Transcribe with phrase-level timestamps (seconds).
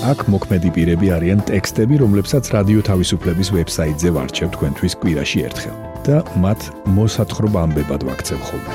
[0.00, 5.76] აქ მოქმედი პირები არიან ტექსტები, რომლებსაც რადიო თავისუფლების ვებსაიტზე ვარჩევ თქვენთვის კვირაში ერთხელ
[6.08, 6.60] და მათ
[6.96, 8.72] მოსათხრობ ამბებად ვაქცევ ხოლმე.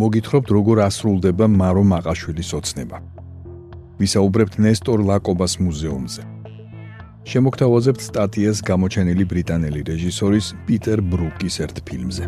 [0.00, 2.96] მოგითხრობთ როგორ ასრულდება მარო მაყაშვილის ოცნება.
[4.00, 6.31] ვისაუბრებთ ნესტორ ლაკობას მუზეუმზე.
[7.22, 12.24] შემოგთავაზებთ სტატიას გამოჩენილი ბრიტანელი რეჟისორის პიტერ ბრუკის ერთ ფილმზე.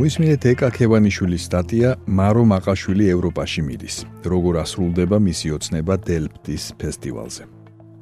[0.00, 3.96] მუსმინეთ ეკა ქევანიშვილის სტატია მარო მაყაშვილი ევროპაში მიდის.
[4.32, 7.44] როგორ ასრულდება მისი ოცნება დელფტის ფესტივალზე.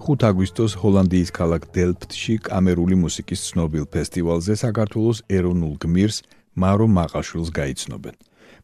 [0.03, 6.17] 5 აგვისტოს ჰოლანდიის ქალაქ დელფტში კამერული მუსიკის ცნობილ ფესტივალზე საქართველოს ეროვნულ გმირს
[6.55, 8.15] მარო მაყაშვილს გაიცნობენ.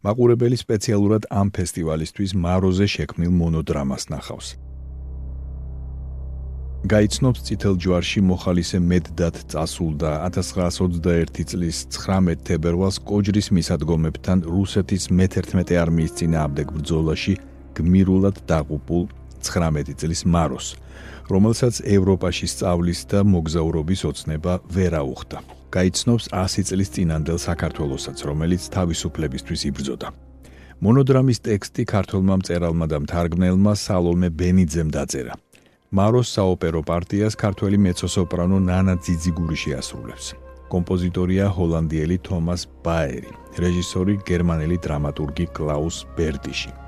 [0.07, 4.49] მაყურებელი სპეციალურად ამ ფესტივალისთვის მაროზე შექმნილ მონოდრამას ნახავს.
[6.87, 16.15] გაიცნობს წითელ ჯვარში მოხალისე მედდად წასულდა 1921 წლის 19 თებერვალს კოჯრის მისადგომებთან რუსეთის მე-11 არმიის
[16.23, 17.35] წინააღმდეგ ბრძოლაში
[17.75, 19.03] გმირულად დაღუპულ
[19.39, 20.77] 2019 წლის მაროს,
[21.31, 25.39] რომელსაც ევროპაში სწავლის და მოგზაურობის ოცნება ვერ აუხდა.
[25.71, 30.09] გაიცნობს 100 წლის წინანდელ საქართველოსაც, რომელიც თავისუფლებისთვის იბრძოდა.
[30.81, 35.35] მონოდრამის ტექსტი ქართველმა მწერალმა და მთარგმნელმა სალომე ბენიძემ დაწერა.
[35.91, 40.27] მაროს საოპერო პარტიას ქართველი მეცოსოპრანო ნანა ძიძიგურიში ასრულებს.
[40.69, 43.33] კომპოზიტორია ჰოლანდიელი თომას ბაერი,
[43.63, 46.88] რეჟისორი გერმანელი დრამატურგი კლაუს ბერდიში.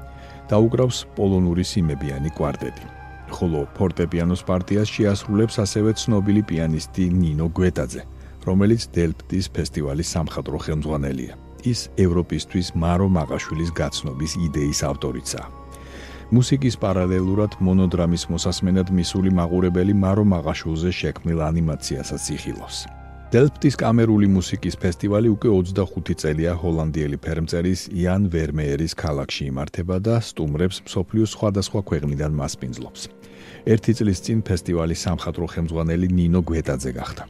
[0.51, 2.87] დაუკრავს პოლონური სიმებიანი კვარტეტი.
[3.31, 8.03] ხოლო ფორტეპიანოს პარტიას შეასრულებს ასევე ცნობილი პიანისტი ნინო გვეტაძე.
[8.49, 11.35] რომელიც დელფტის ფესტივალის სამხატვრო ხელმძღვანელია.
[11.73, 15.47] ის ევროპისთვის მარო მაყაშვილის გაცნობის იდეის ავტორიცაა.
[16.31, 22.79] მუსიკის პარალელურად მონოდრამის მოსასმენად მისული მაყურებელი მარო მაყაშვილზე შექმნილ ანიმაციასაც იხილავს.
[23.31, 30.81] დელფტის კამერული მუსიკის ფესტივალი უკვე 25 წელია ჰოლანდიელი ფერმწერის იან ვერმეერის ქალაქში იმართება და სტუმრებს
[30.87, 33.07] მსოფლიოს სხვადასხვა ქვეყნიდან მასპინძლობს.
[33.71, 37.23] ერთი წლის წინ ფესტივალის სამხატვრო ხელმძღვანელი ნინო გვეტაძე გახდა.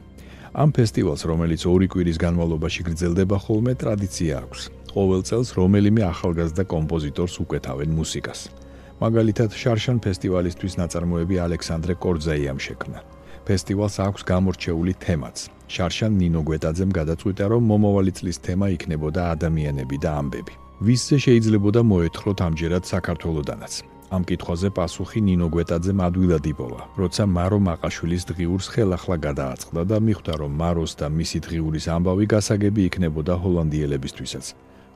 [0.57, 4.61] ამ ფესტივალს, რომელიც ორი კვირის განმავლობაში გრძელდება ხოლმე, ტრადიცია აქვს.
[4.97, 8.49] ყოველ წელს რომელიმე ახალგაზრდა კომპოზიტორს უკეთავენ მუსიკას.
[8.97, 12.99] მაგალითად, შარშან ფესტივალისთვის ნაწარმოები ალექსანდრე კორძაიამ შექმნა.
[13.45, 15.60] ფესტივალს აქვს გამორჩეული თემაც.
[15.75, 20.53] შარშან ნინო გვეტაძემ გადაწყვიტა, რომ მომავალი წლის თემა იქნებოდა ადამიანები და ამბები.
[20.87, 23.73] ვისზე შეიძლებოდა მოეთხროთ ამჯერად საქართველოსდანაც.
[24.11, 30.33] ამ კითხვაზე პასუხი ნინო გვეტაძემ ადვილად იპოვა, როცა მარო მაყაშვილის დღიურს ხელახლა გადააწყდა და მიხვდა,
[30.41, 34.45] რომ მაროს და მისი დღიურის ამბავი გასაგები იქნებოდა ჰოლანდიელებისთვისაც,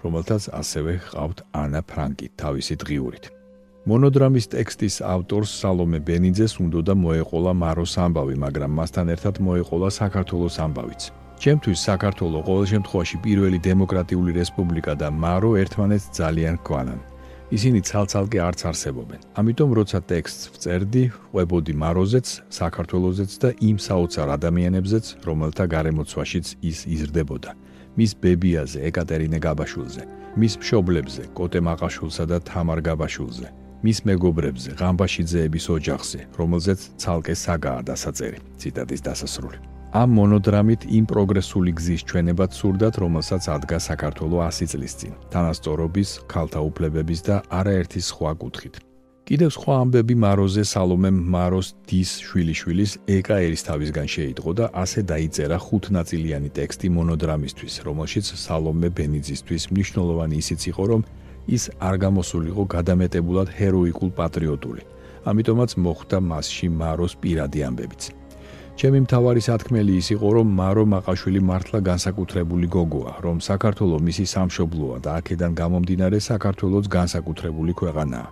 [0.03, 3.34] რომელთაც ასევე ყავთ ანა ფრანკი თავისი დღიურით.
[3.85, 11.01] მონოდრამის ტექსტის ავტორს სალომე ბენიძეს უნდა მოეყოლა მაროს ამბავი, მაგრამ მასთან ერთად მოეყოლა საქართველოს ამბავიც.
[11.43, 16.99] ჩემთვის საქართველოს ყოველ შემთხვევაში პირველი დემოკრატიული რესპუბლიკა და მარო ერთმანეთს ძალიან გვანან.
[17.57, 19.19] ისინი ცალ-ცალკე არც არსებობენ.
[19.39, 22.27] ამიტომ როცა ტექსტს ვწერდი, ყვებოდი მაროზეც,
[22.59, 27.51] საქართველოსეც და იმ საოცარ ადამიანებზეც, რომელთა გარემოცვაშიც ის იზრდებოდა.
[27.97, 30.03] მის ბებიაზე, ეკატერინე გაბაშულზე,
[30.41, 33.47] მის მშობლებზე, კოტე მაყაშულსა და თამარ გაბაშულზე,
[33.85, 38.39] მის მეგობრებზე, ღამბაშიძეების ოჯახზე, რომელზეც ცალკე საგაა დასაწერი.
[38.59, 39.57] ციტატის დასასრული.
[40.01, 46.59] ამ მონოდრამით იმ პროგრესული გზის ჩვენებად სურდათ, რომელსაც ადგა საქართველოს 100 წლის წინ, თანასწორობის, ქალთა
[46.69, 48.75] უფლებების და არაერთი სხვა კუთხით.
[49.25, 56.49] კიდევ სხვა ამბები მაროზე სალომე მაროს დის შვილიშვილის ეკა ერისთავისგან შეიტყო და ასე დაიწერა ხუთნაწილიანი
[56.57, 61.01] ტექსტი მონოდრამისთვის, რომელშიც სალომე ბენიძისთვის მნიშვნელოვანი ისიც იყო, რომ
[61.47, 64.83] ის არ გამოსულიყო გადამეტებულად ჰეროიკულ პატრიოტული.
[65.25, 68.03] ამიტომაც მოხვდა მასში მაროს პირადი ამბებიც.
[68.75, 74.97] ჩემი მთავარი სათქმელი ის იყო, რომ მარო მაყაშვილი მართლა განსაკუთრებული გოგოა, რომ საქართველოს მისი სამშობლოა
[75.05, 78.29] და აქედან გამომდინარე საქართველოს განსაკუთრებული ქვეყანაა.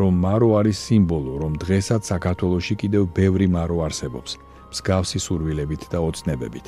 [0.00, 4.30] რომ მარო არის სიმბოლო, რომ დღესაც საქართველოსში კიდევ ბევრი მარო არსებობს,
[4.72, 6.66] მსგავსი სურვილებით და ოცნებებით.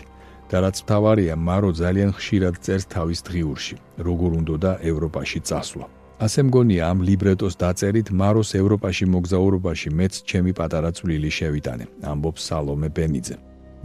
[0.52, 3.76] და რაც მთავარია, მარო ძალიან ხშირად წერს თავის დღიურში,
[4.06, 5.87] როგორ უნდა და ევროპაში წასვლა.
[6.22, 12.88] ასე მგონია ამ ლიბრეტოს დაწერით მაროს ევროპაში მოგზაურობაში მეც ჩემი პატარა წვლილი შევიტანე ამბობს სალომე
[12.96, 13.37] ბენიძე.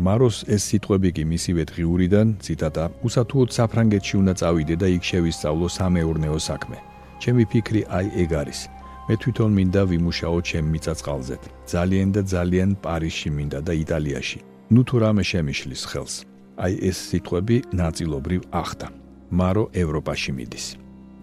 [0.05, 6.37] მაროს ეს სიტყვები კი მისივე დღიურიდან ციტატა უსათუოდ საფრანგეთში უნდა წავიდე და იქ შევისწავლო სამეურნეო
[6.49, 6.77] საქმე.
[7.23, 8.59] ჩემი ფიქრი აი ეგ არის.
[9.07, 11.35] მე თვითონ მინდა ვიმუშაო ჩემ მიწაწყალზე
[11.73, 14.39] ძალიან და ძალიან პარიზში მინდა და იტალიაში.
[14.73, 16.15] ნუ თუ რამე შემიშლის ხელს
[16.57, 18.88] აი ეს სიტყვები ნაწილობრივ ახდა.
[19.30, 20.65] მარო ევროპაში მიდის.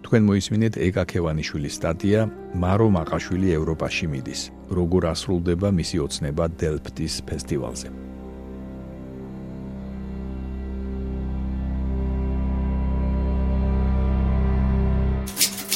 [0.05, 2.21] თქვენ მოისმინეთ ეკაკევანიშვილის სტატია
[2.63, 4.41] მარო მაყაშვილი ევროპაში მიდის
[4.77, 7.87] როგორ ასრულდება მისი ოცნება დელფტის ფესტივალზე.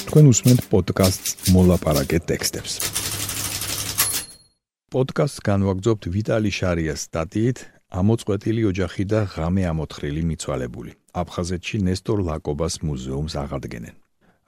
[0.09, 2.73] თქვენ უსმენთ პოდკასტს მოლაპარაკე ტექსტებს.
[4.93, 10.91] პოდკასტს განვაგრძობთ ვიტალი შარიას სტატიით ამოწყვეტილი ოჯახი და ღამე ამოთხრილი მიცვალებული.
[11.21, 13.95] აფხაზეთში ნესტორ ლაკობას მუზეუმს აღადგენენ.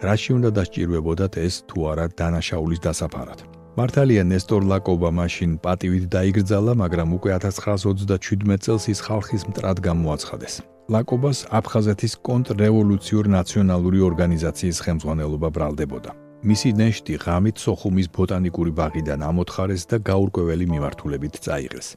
[0.01, 3.39] რაში უნდა დასჭირვებოდათ ეს თუ არა დანაშაულის დასაფარად?
[3.77, 10.53] მართალია ნესტორ ლაკობა მაშინ პატივით დაიგრძალა, მაგრამ უკვე 1927 წელს ის ხალხის მტრად გამოაცხადეს.
[10.93, 16.22] ლაკობას აფხაზეთის კონტრრევოლუციურ ნაციონალური ორგანიზაციის ხელმძღვანელობა ბრალდებოდა.
[16.43, 21.87] მისი ნეშტი ღამით სოხუმის ბოტანიკური ბაღიდან ამოთხარეს და გაურკვეველი მიმართულებით წაიღეს.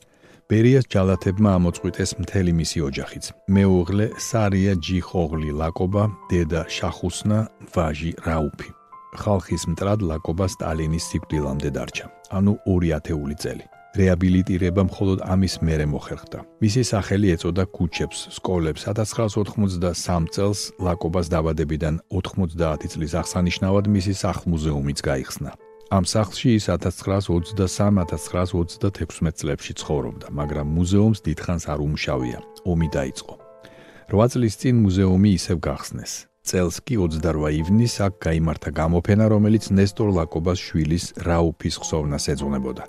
[0.47, 3.25] ბერიას ჯალათებმა ამოწყვიტეს მთელი მისი ოჯახიც.
[3.51, 7.39] მეუღლე სარია ჯიხოღლი ლაკობა, დედა შახუსნა,
[7.75, 8.69] ვაჟი რაუფი.
[9.19, 12.07] ხალხის მტრად ლაკობა სტალინის სიკვდილამდე დარჩა.
[12.39, 13.76] ანუ 2 ათეული წელი.
[13.99, 16.39] რეაბილიტირება მხოლოდ ამის მერე მოხერხდა.
[16.63, 18.83] მისი სახელი ეწოდა ქუჩებს, სკოლებს.
[18.91, 25.51] 1983 წელს ლაკობას დაბადებიდან 90 წლის აღსანიშნავად მისი სახლ-მუზეუმიც გაიხსნა.
[25.97, 32.39] ამ სახლში ის 1923-1926 წლებში ცხოვრობდა, მაგრამ მუზეუმს დიდხანს არ უმშავია.
[32.67, 33.35] ომი დაიწყო.
[34.11, 36.27] 8 წლის წინ მუზეუმი ისევ გახსნეს.
[36.47, 42.85] წელს კი 28 ივნისს აქ გამართა გამოფენა, რომელიც ნესტორ ლაკობას შვილის რაუფის ხსოვნას ეძღვნებოდა.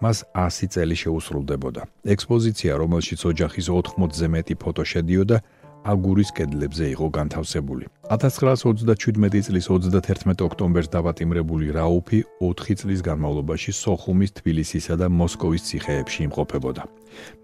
[0.00, 1.82] მას 100 წელი შეუსრულდებოდა.
[2.14, 5.36] ექსპოზიცია, რომელშიც ოჯახის 80-ზე მეტი ფოტო შედიოდა,
[5.84, 7.84] აგურის კედლებზე იყო განთავსებული.
[8.12, 16.82] 1937 წლის 31 ოქტომბერს დაბატიმრებული რაუფი 4 წლის განმავლობაში სოხუმის, თბილისისა და მოსკოვის ციხეებში იმყოფებოდა.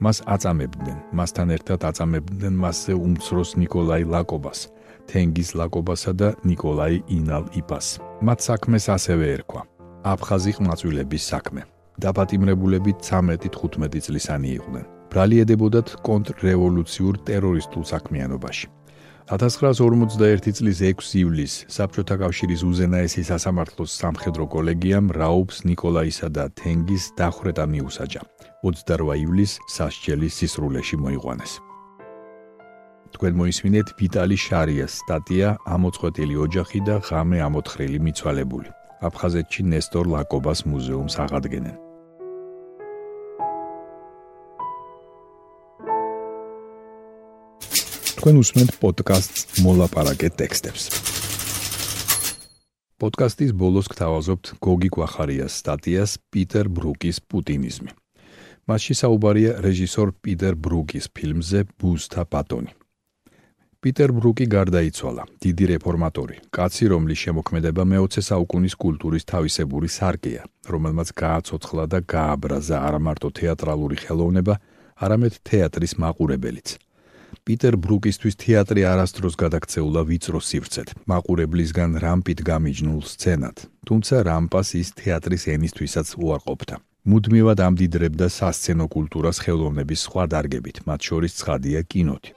[0.00, 4.58] მას აწამებდნენ, მასთან ერთად აწამებდნენ მასზე უმცროს ნიკოლაი ლაკობას,
[5.10, 7.86] თენგიზ ლაკობასა და ნიკოლაი ინალ იპას.
[8.26, 9.62] მათ საქმეს ასევე ერქვა:
[10.12, 11.75] აფხაზი ყმაწვილების საქმე.
[12.04, 14.84] დაპატიმრებულები 13-15 წლისანი იყვნენ.
[15.12, 18.66] ბრალიედებოდათ კონტრრევოლუციურ ტერორისტულ საქმიანობაში.
[19.26, 27.64] 1941 წლის 6 ივლისს საბჭოთა კავშირის უზენაესი სასამართლოს სამხედრო კოლეგიამ რაუბს ნიკოლაისა და თენგის დახვრეტა
[27.72, 28.22] მიუსაჯა.
[28.62, 31.52] 28 ივლისს სასჯელი სისრულეში მოიყვანეს.
[33.16, 38.68] თქვენ მოისმინეთ ვიტალი შარიას სტატია ამოწყვეტილი ოჯახი და ღამე ამოთხრილი მიცვალებული.
[39.06, 41.85] აფხაზეთში ნესტორ ლაკობას მუზეუმს აღადგენენ.
[48.16, 50.84] თქვენ უსმენთ პოდკასტს მოლაპარაკე ტექსტებს.
[52.96, 57.92] პოდკასტის ბოლოს გთავაზობთ გოგი კვახარიას სტატიას პიტერ ბრუკის პუტინიზმი.
[58.66, 62.72] მასში საუბარია რეჟისორ პიტერ ბრუკის ფილმზე ბუსთა ბატონი.
[63.84, 70.42] პიტერ ბრუკი გარდაიცვალა, დიდი რეფორმატორი, კაცი, რომლის შემოქმედება მე-20 საუკუნის კულტურის თავისებური სარკეა,
[70.72, 74.54] რომელმაც გააცოცხლა და გააბრაზა არა მარტო თეატრალური ხელოვნება,
[75.04, 76.85] არამედ თეატრის მაყურებელიც.
[77.44, 83.56] პიტერ ბრუკისთვის თეატრი არასდროს გადაქცეულა ვიწრო სივრცეთ, მაყურებლისგან რამპით გამიჯნულ სცენად.
[83.86, 86.76] თუმცა რამპას ის თეატრის ენისთვისაც უარყოფდა.
[87.06, 92.30] მუდმივად ამდიდრებდა სასცენო კულტურას ხელოვნების სხვა დარგებით, მათ შორის ცხადია კინოთი.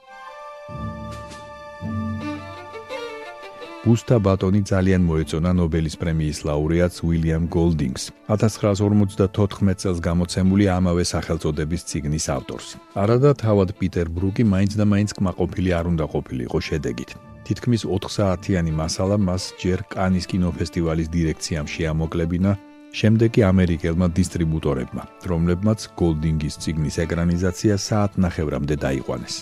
[3.80, 8.04] ბუსთა ბატონი ძალიან მოეწონა ნობელის პრემიის ლაურეატს უილიამ გოლდინგს
[8.36, 12.68] 1954 წელს გამოცემული ამავე სახელწოდების ციგნის ავტორს.
[13.00, 17.10] არადა თავად პიტერ ბრუკი მაინც და მაინც კმაყოფილი არ უნდა ყოფილიყო შედეგით.
[17.48, 22.52] თითქმის 4 საათიანი მასალა მას ჯერ კანის კინოფესტივალის დირექციამ შეამოკლებინა,
[23.00, 29.36] შემდეგ კი ამერიკელმა დისტრიბუტორებმა, რომლებმაც გოლდინგის ციგნის ეკრანიზაცია საათნახევრამდე დაიყვანეს.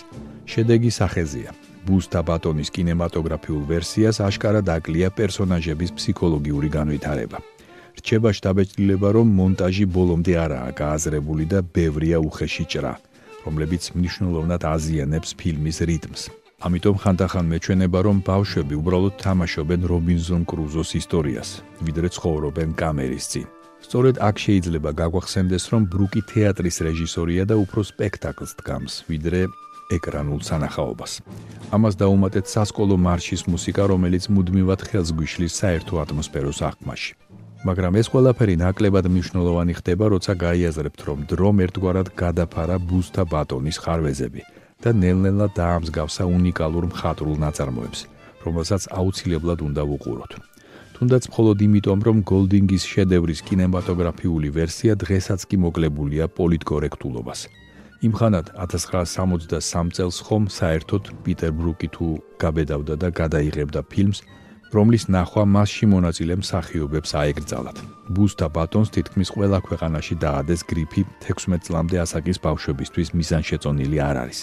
[0.46, 1.50] შედეგი სახეზია.
[1.88, 7.38] ბუსტა ბატონის კინემატოგრაფიულ ვერსიას აშკარად აკლია პერსონაჟების ფსიქოლოგიური განვითარება.
[7.98, 12.94] რჩება შტაბეჭდილება, რომ მონტაჟი ბოლომდე არაა გააზრებული და ბევრია უხეში ჭრა,
[13.44, 16.22] რომლებიც მნიშვნელოვნად აზიანებს ფილმის რიტმს.
[16.58, 21.50] ამიტომ ხანდახან მეჩვენება, რომ ბავშვები უბრალოდ თამაშობენ რობინზონ კრუზოს ისტორიას,
[21.86, 23.46] ვიდრე ცხოვრობენ კამერის წინ.
[23.86, 29.40] სწორედ აქ შეიძლება გაგვახსენდეს, რომ ბრუკი თეატრის რეჟისორია და უფრო სპექტაკლს დგამს, ვიდრე
[29.96, 31.12] ეკრანულ სანახაობას.
[31.72, 37.12] ამას დაუმატეთ სასკოლო მარშის მუსიკა, რომელიც მუდმივად ხელს გვიშლის საერთო ატმოსფეროს აღქმაში.
[37.66, 44.42] მაგრამ ეს ყველაფერი ნაკლებად მნიშვნელოვანი ხდება, როცა გაიაზრებთ, რომ დრომ ერთგვარად გადაფარა ბუსთა ბატონის ხარვეზები
[44.82, 48.00] და ნელ-ნელა დაამსგავსა უნიკალურ მხატვრულ ნაწარმოებს,
[48.46, 50.32] რომელსაც აუცილებლად უნდა ვუყუროთ.
[50.94, 57.40] თუნდაც მხოლოდ იმიტომ, რომ გოლდინგის შედევრის კინემატოგრაფიული ვერსია დღესაც კი მოკლებულია პოლიტკორექტულობას.
[57.98, 62.06] იმხანად 1963 წელს ხომ საერთოდ პიტერ ბრუკი თუ
[62.38, 64.20] გაბედავდა და გადაიღებდა ფილმს
[64.70, 67.78] რომლის ნახვა მასში მონაწილე მსახიობებს აეკრძალათ.
[68.14, 74.38] ბუსტა ბატონს თითქმის ყველა ქვეყანაში დაადეს გრიფი 16 წლამდე ასაკის ბავშვებისთვის მიზანშეწონილი არ არის.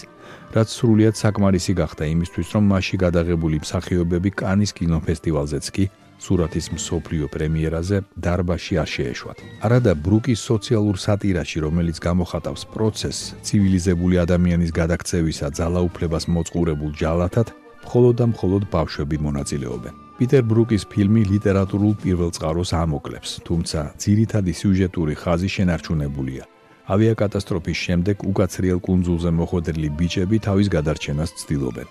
[0.56, 5.86] რაც სრულიად საკმარისი გახდა იმისთვის, რომ მასში გადაღებული მსახიობები კანის კინოფესტივალზეც კი
[6.20, 9.38] სურათის მსოფლიო პრემიერაზე დარბაში არ შეეშვათ.
[9.66, 17.48] არადა ბრუკის სოციალურ სატირაში, რომელიც გამოხატავს პროცესს ცივილიზებული ადამიანის გადაქცევისა ძალაუფლებას მოწყურებულ ჯალათად,
[17.86, 19.94] მხოლოდ და მხოლოდ ბავშვები მონაწილეობენ.
[20.16, 26.44] პიტერ ბრუკის ფილმი ლიტერატურულ პირველწყაროს ამოკლებს, თუმცა ძირითადი სიუჟეტური ხაზი შენარჩუნებულია.
[26.86, 31.88] ავიაკატასტროფის შემდეგ უკაცრიელ კუნძულზე მოხვედრილი ბიჭები თავის გადარჩენას ცდილობენ.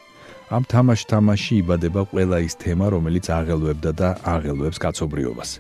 [0.55, 5.51] ამ თამაშ-თამაში იბადება ყველა ის თემა, რომელიც აღელვებდა და აღელვებს კაცობრიობას.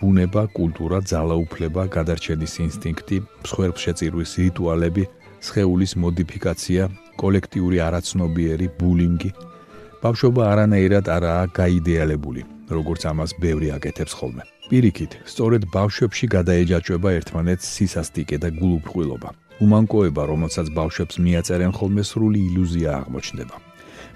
[0.00, 5.04] ბუნება, კულტურა, ძალაუფლება, გადარჩენის ინსტინქტი, მსხვერპლშეწირვის რიტუალები,
[5.46, 6.82] სხეულის მოდიფიკაცია,
[7.22, 9.30] კოლექტიური არაცნობიერი, ბულინგი,
[10.02, 12.42] ბავშვობა არანაირად არაა გაიდეალებული,
[12.74, 14.42] როგორც ამას ბევრი აკეთებს ხოლმე.
[14.70, 19.30] პირიქით, სწორედ ბავშვებში გადაეჯაჭვება ერთმანეთს სისასტიკე და გულუფრყვილობა.
[19.62, 23.71] უმანკოება, რომელსაც ბავშვებს მიაწერენ ხოლმე სრული ილუზია აღმოჩნდება.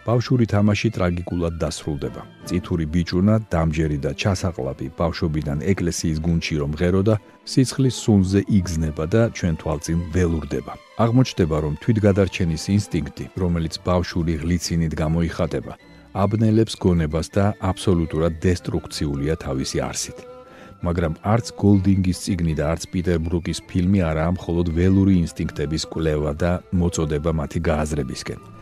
[0.06, 2.22] ბავშვური თამაში ტრაგიკულად დასრულდება.
[2.46, 7.14] წითური ბიჭუნა, დამჯერი და ჩასაყლაპი ბავშვობიდან ეკლესიის გუნჩი რომ ღეროდა,
[7.50, 10.72] სიცხლის სუნზე იგზნება და ჩვენ თვალწინ ველურდება.
[11.04, 15.72] აღმოჩნდება, რომ თვითგადარჩენის ინსტინქტი, რომელიც ბავშვური ღლიცინით გამოიხატება,
[16.22, 20.18] აბნელებს გონებას და აბსოლუტურად დესტრუქციულია თავისი არსით.
[20.86, 26.52] მაგრამ არც გოლდინგის ციგნი და არც პიტერ ბრუკის ფილმი არაა მხოლოდ ველური ინსტინქტების კვლევა და
[26.78, 28.55] მოწოდება მათი გააზრებისკენ.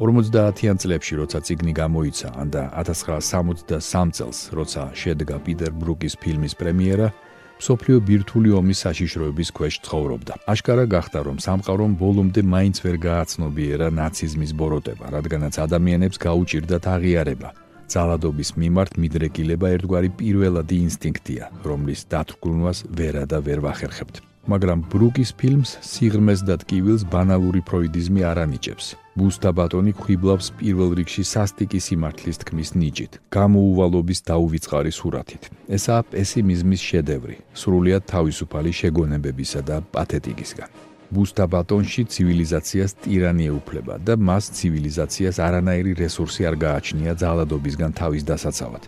[0.00, 7.12] 50-იან წლებში, როცა ციგნი გამოიცა, ან და 1963 წელს, როცა შედგა პიტერ ბრუკის ფილმის პრემიერა,
[7.60, 10.34] სოფლიო ბირთული ომის საშიშროების ქვეშ ცხოვრობდა.
[10.48, 17.48] აშკარა გახდა, რომ სამყარომ ბოლომდე მაინც ვერ გააცნობიერა ნაციზმის ბოროტება, რადგანაც ადამიანებს გაუჭirdათ აღიარება.
[17.90, 24.29] ძალადობის მიმართ მიდრეკილება ერთგვარი პირველადი ინსტინქტია, რომლის დათრგუნვას ვერა და ვერ ვახერხებთ.
[24.48, 28.86] მაგრამ ბრუკის ფილმს სიღრმეს და ტკივილს ბანალური ფროიდიზმი არ ანიჭებს.
[29.18, 35.42] ბუსტა ბატონი ხვიბლავს პირველ რიგში სასტიკის სიმართლის თქმის ნიჭით, გამოუვალობის დაუვიწყარი სურათით.
[35.76, 40.70] ესაა პესიმიზმის შედევრი, სრულიად თავისუფალი შეგონებებისა და პათეტიკისგან.
[41.10, 48.82] ბუსტა ბატონში ცივილიზაციას ტირანი ეუფლება და მას ცივილიზაციას არანაირი რესურსი არ გააჩნია ძალადობისგან თავის დასაცავად.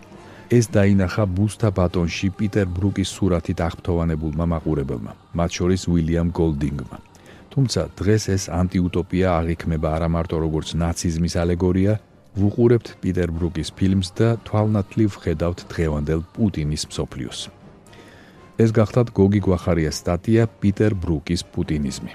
[0.51, 6.97] ეს დაინახა ბუსტა ბატონში პიტერ ბრუკის სურათით აღფრთოვანებულმა მაყურებელმა, მათ შორის უილიამ გოლდინგმა.
[7.53, 11.93] თუმცა დღეს ეს ანტიუტოპია აღიქმება არა მარტო როგორც ნაციზმის ალეგორია,
[12.33, 17.39] ვუყურებთ პიტერ ბრუკის ფილმს და თვალნათლივ ხედავთ დღევანდელ პუტინის მსოფლიოს.
[18.63, 22.11] ეს გახლავთ გოგი გვახარიას სტატია პიტერ ბრუკის პუტინიზმი.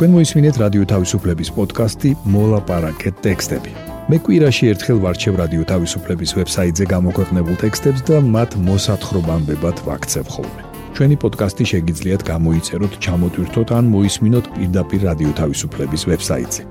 [0.00, 3.72] თქვენ მოისმინეთ რადიო თავისუფლების პოდკასტი მოლაპარაკეთ ტექსტები.
[4.08, 10.62] მე კვირაში ერთხელ ვარჩევ რადიო თავისუფლების ვებსაიტზე გამოქვეყნებულ ტექსტებს და მათ მოსათხრობამდე ვაქცევ ხოლმე.
[10.96, 16.62] ჩვენი პოდკასტი შეგიძლიათ გამოიწეროთ, ჩამოტვირთოთ ან მოისმინოთ პირდაპირ რადიო თავისუფლების ვებსაიტზე.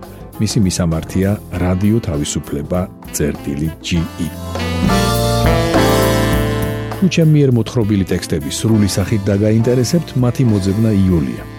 [0.41, 1.29] მისი მისამართია
[1.63, 4.01] რადიო თავისუფლება.ge.
[6.97, 11.58] თუ ჩემი მიერ მოთხრობილი ტექსტები სრული სახით დაგაინტერესებთ, მათი მოძებნა იულია.